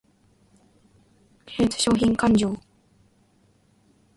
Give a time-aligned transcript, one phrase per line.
[1.45, 2.57] 繰越商品勘定